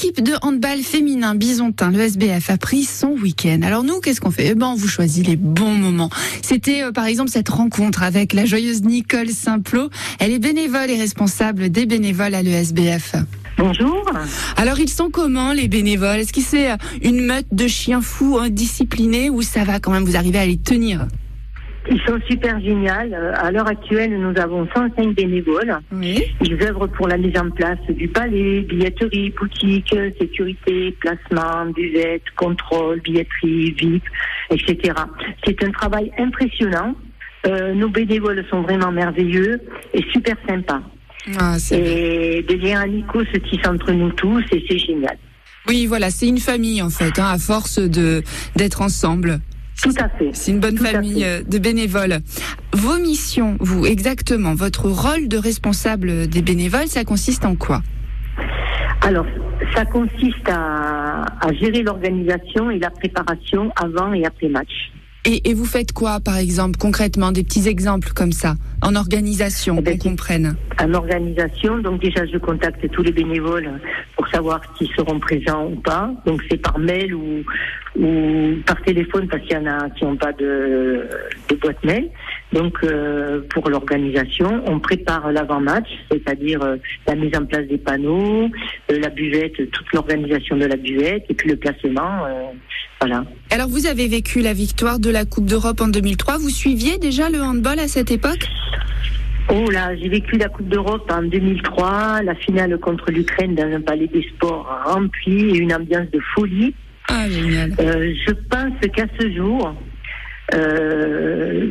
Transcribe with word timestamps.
L'équipe 0.00 0.22
de 0.22 0.34
handball 0.42 0.78
féminin 0.78 1.34
bisontin, 1.34 1.90
le 1.90 1.98
SBF, 1.98 2.50
a 2.50 2.56
pris 2.56 2.84
son 2.84 3.16
week-end. 3.20 3.62
Alors 3.64 3.82
nous, 3.82 3.98
qu'est-ce 3.98 4.20
qu'on 4.20 4.30
fait? 4.30 4.46
Eh 4.46 4.54
ben, 4.54 4.68
on 4.68 4.76
vous 4.76 4.86
choisit 4.86 5.26
les 5.26 5.34
bons 5.34 5.74
moments. 5.74 6.08
C'était 6.40 6.84
euh, 6.84 6.92
par 6.92 7.06
exemple 7.06 7.30
cette 7.30 7.48
rencontre 7.48 8.04
avec 8.04 8.32
la 8.32 8.44
joyeuse 8.44 8.82
Nicole 8.82 9.30
Simplot. 9.30 9.90
Elle 10.20 10.30
est 10.30 10.38
bénévole 10.38 10.88
et 10.88 10.96
responsable 10.96 11.70
des 11.70 11.84
bénévoles 11.84 12.36
à 12.36 12.42
l'ESBF. 12.42 13.16
Bonjour. 13.56 14.08
Alors 14.56 14.78
ils 14.78 14.88
sont 14.88 15.10
comment 15.10 15.52
les 15.52 15.66
bénévoles? 15.66 16.20
Est-ce 16.20 16.32
que 16.32 16.42
c'est 16.42 16.70
euh, 16.70 16.76
une 17.02 17.20
meute 17.20 17.48
de 17.50 17.66
chiens 17.66 18.00
fous 18.00 18.38
indisciplinés 18.38 19.30
ou 19.30 19.42
ça 19.42 19.64
va 19.64 19.80
quand 19.80 19.90
même 19.90 20.04
vous 20.04 20.14
arriver 20.14 20.38
à 20.38 20.46
les 20.46 20.58
tenir? 20.58 21.08
Ils 21.90 22.00
sont 22.02 22.18
super 22.28 22.60
géniaux. 22.60 22.90
Euh, 23.12 23.32
À 23.36 23.50
l'heure 23.50 23.66
actuelle, 23.66 24.18
nous 24.18 24.38
avons 24.40 24.66
105 24.74 25.14
bénévoles. 25.14 25.78
Oui. 25.92 26.22
Ils 26.42 26.62
œuvrent 26.62 26.88
pour 26.88 27.08
la 27.08 27.16
mise 27.16 27.36
en 27.38 27.50
place 27.50 27.78
du 27.88 28.08
palais, 28.08 28.60
billetterie, 28.62 29.30
boutique, 29.30 29.94
sécurité, 30.20 30.94
placement, 31.00 31.66
buvette, 31.74 32.22
contrôle, 32.36 33.00
billetterie, 33.00 33.72
VIP, 33.72 34.02
etc. 34.50 34.94
C'est 35.44 35.62
un 35.64 35.70
travail 35.70 36.10
impressionnant. 36.18 36.94
Euh, 37.46 37.72
nos 37.74 37.88
bénévoles 37.88 38.44
sont 38.50 38.62
vraiment 38.62 38.92
merveilleux 38.92 39.60
et 39.94 40.02
super 40.12 40.36
sympas. 40.46 40.82
Ah, 41.38 41.56
Et 41.72 42.44
des 42.48 42.56
liens 42.56 42.80
amicaux 42.80 43.24
se 43.32 43.38
tissent 43.38 43.66
entre 43.66 43.92
nous 43.92 44.10
tous 44.12 44.42
et 44.52 44.64
c'est 44.68 44.78
génial. 44.78 45.16
Oui, 45.68 45.86
voilà, 45.86 46.10
c'est 46.10 46.26
une 46.26 46.38
famille 46.38 46.80
en 46.80 46.88
fait, 46.90 47.18
hein, 47.18 47.28
à 47.30 47.38
force 47.38 47.78
de 47.78 48.22
d'être 48.56 48.80
ensemble. 48.80 49.40
Tout 49.82 49.92
à 50.00 50.08
fait. 50.08 50.30
C'est 50.32 50.50
une 50.50 50.60
bonne 50.60 50.74
Tout 50.74 50.84
famille 50.84 51.24
euh, 51.24 51.42
de 51.42 51.58
bénévoles. 51.58 52.18
Vos 52.72 52.98
missions, 52.98 53.56
vous, 53.60 53.86
exactement, 53.86 54.54
votre 54.54 54.86
rôle 54.88 55.28
de 55.28 55.36
responsable 55.38 56.26
des 56.26 56.42
bénévoles, 56.42 56.88
ça 56.88 57.04
consiste 57.04 57.44
en 57.44 57.54
quoi? 57.54 57.82
Alors, 59.02 59.26
ça 59.74 59.84
consiste 59.84 60.48
à, 60.48 61.22
à 61.40 61.52
gérer 61.52 61.82
l'organisation 61.82 62.70
et 62.70 62.78
la 62.78 62.90
préparation 62.90 63.70
avant 63.76 64.12
et 64.12 64.24
après 64.24 64.48
match. 64.48 64.90
et, 65.24 65.48
et 65.48 65.54
vous 65.54 65.64
faites 65.64 65.92
quoi, 65.92 66.20
par 66.20 66.36
exemple, 66.36 66.78
concrètement, 66.78 67.30
des 67.32 67.44
petits 67.44 67.68
exemples 67.68 68.10
comme 68.14 68.32
ça, 68.32 68.56
en 68.82 68.96
organisation, 68.96 69.76
Eh 69.78 69.82
ben, 69.82 69.98
qu'on 69.98 70.10
comprenne? 70.10 70.56
En 70.80 70.94
organisation, 70.94 71.78
donc 71.78 72.00
déjà 72.00 72.24
je 72.26 72.38
contacte 72.38 72.88
tous 72.90 73.02
les 73.02 73.12
bénévoles 73.12 73.70
savoir 74.30 74.60
s'ils 74.76 74.92
seront 74.94 75.18
présents 75.18 75.66
ou 75.66 75.76
pas. 75.76 76.10
Donc 76.26 76.42
c'est 76.50 76.56
par 76.56 76.78
mail 76.78 77.14
ou, 77.14 77.44
par 78.64 78.80
téléphone 78.82 79.26
parce 79.28 79.42
qu'il 79.42 79.52
y 79.52 79.56
en 79.56 79.66
a 79.66 79.90
qui 79.90 80.04
n'ont 80.04 80.16
pas 80.16 80.32
de, 80.32 81.08
boîte 81.60 81.82
mail. 81.84 82.10
Donc 82.52 82.78
euh, 82.84 83.40
pour 83.50 83.68
l'organisation, 83.68 84.62
on 84.66 84.78
prépare 84.78 85.32
l'avant-match, 85.32 85.88
c'est-à-dire 86.10 86.62
euh, 86.62 86.76
la 87.06 87.14
mise 87.16 87.36
en 87.36 87.44
place 87.44 87.66
des 87.66 87.78
panneaux, 87.78 88.48
euh, 88.90 88.98
la 88.98 89.10
buvette, 89.10 89.70
toute 89.70 89.92
l'organisation 89.92 90.56
de 90.56 90.66
la 90.66 90.76
buvette 90.76 91.24
et 91.28 91.34
puis 91.34 91.48
le 91.48 91.56
placement. 91.56 92.26
voilà. 93.00 93.24
Alors, 93.50 93.68
vous 93.68 93.86
avez 93.86 94.06
vécu 94.08 94.40
la 94.40 94.52
victoire 94.52 94.98
de 94.98 95.10
la 95.10 95.24
Coupe 95.24 95.46
d'Europe 95.46 95.80
en 95.80 95.88
2003. 95.88 96.38
Vous 96.38 96.50
suiviez 96.50 96.98
déjà 96.98 97.30
le 97.30 97.40
handball 97.40 97.78
à 97.78 97.88
cette 97.88 98.10
époque? 98.10 98.46
Oh 99.50 99.70
là, 99.70 99.96
j'ai 99.96 100.08
vécu 100.08 100.36
la 100.36 100.48
Coupe 100.48 100.68
d'Europe 100.68 101.10
en 101.10 101.22
2003, 101.22 102.22
la 102.22 102.34
finale 102.34 102.78
contre 102.78 103.10
l'Ukraine 103.10 103.54
dans 103.54 103.64
un 103.64 103.80
palais 103.80 104.06
des 104.06 104.22
sports 104.22 104.68
rempli 104.84 105.50
et 105.50 105.58
une 105.58 105.72
ambiance 105.72 106.10
de 106.10 106.20
folie. 106.34 106.74
Ah, 107.08 107.28
génial. 107.28 107.72
Euh, 107.80 108.12
je 108.26 108.32
pense 108.32 108.74
qu'à 108.92 109.06
ce 109.18 109.32
jour, 109.32 109.74
euh, 110.54 111.70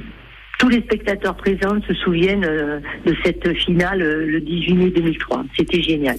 tous 0.57 0.69
les 0.69 0.81
spectateurs 0.81 1.35
présents 1.35 1.79
se 1.87 1.93
souviennent 1.93 2.45
euh, 2.45 2.79
de 3.05 3.15
cette 3.23 3.55
finale 3.57 4.01
euh, 4.01 4.25
le 4.25 4.41
18 4.41 4.73
mai 4.73 4.89
2003. 4.89 5.43
C'était 5.55 5.81
génial. 5.81 6.17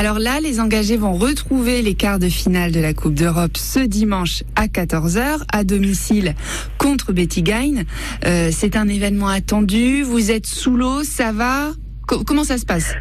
Alors 0.00 0.20
là, 0.20 0.38
les 0.40 0.60
engagés 0.60 0.96
vont 0.96 1.14
retrouver 1.14 1.82
les 1.82 1.94
quarts 1.94 2.20
de 2.20 2.28
finale 2.28 2.70
de 2.70 2.78
la 2.80 2.94
Coupe 2.94 3.14
d'Europe 3.14 3.56
ce 3.56 3.80
dimanche 3.80 4.44
à 4.54 4.66
14h 4.66 5.42
à 5.52 5.64
domicile 5.64 6.34
contre 6.78 7.12
Betty 7.12 7.42
Gain. 7.42 7.82
Euh, 8.24 8.50
c'est 8.52 8.76
un 8.76 8.86
événement 8.88 9.26
attendu. 9.26 10.02
Vous 10.04 10.30
êtes 10.30 10.46
sous 10.46 10.76
l'eau, 10.76 11.02
ça 11.02 11.32
va? 11.32 11.70
Co- 12.06 12.22
Comment 12.22 12.44
ça 12.44 12.58
se 12.58 12.64
passe? 12.64 12.94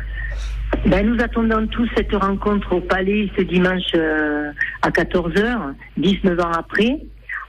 Ben, 0.88 1.06
nous 1.08 1.22
attendons 1.22 1.68
tous 1.68 1.88
cette 1.96 2.12
rencontre 2.14 2.74
au 2.76 2.82
Palais 2.82 3.30
ce 3.38 3.44
dimanche 3.44 3.84
euh, 3.94 4.50
à 4.82 4.90
14h, 4.90 5.74
19 5.98 6.40
ans 6.40 6.52
après, 6.52 6.98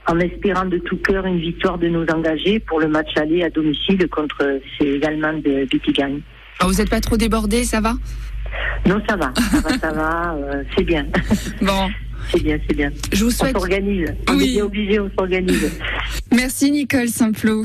en 0.07 0.19
espérant 0.19 0.65
de 0.65 0.77
tout 0.77 0.97
cœur 0.97 1.25
une 1.25 1.39
victoire 1.39 1.79
de 1.79 1.87
nos 1.87 2.05
engagés 2.13 2.59
pour 2.59 2.79
le 2.79 2.87
match 2.87 3.09
aller 3.17 3.41
à 3.43 3.49
domicile 3.49 4.07
contre 4.09 4.59
ces 4.79 5.01
Allemands 5.03 5.33
de 5.43 5.65
Bitigang. 5.65 6.19
Ah, 6.59 6.65
Vous 6.67 6.73
n'êtes 6.75 6.89
pas 6.89 7.01
trop 7.01 7.17
débordé, 7.17 7.63
ça 7.63 7.81
va? 7.81 7.93
Non, 8.85 9.01
ça 9.07 9.15
va, 9.15 9.31
ça 9.51 9.59
va, 9.61 9.77
ça 9.77 9.91
va, 9.91 10.35
euh, 10.35 10.63
c'est 10.75 10.83
bien, 10.83 11.05
Bon, 11.61 11.89
c'est 12.31 12.41
bien, 12.41 12.57
c'est 12.67 12.75
bien. 12.75 12.91
je 13.11 13.23
vous 13.23 13.29
On 13.31 13.33
souhaite... 13.33 13.53
s'organise, 13.57 14.13
on 14.27 14.35
Oui. 14.37 14.43
est 14.43 14.53
bien 14.53 14.65
obligé, 14.65 14.99
on 14.99 15.09
s'organise. 15.17 15.71
Merci 16.31 16.71
Nicole 16.71 17.07
Simplot. 17.09 17.63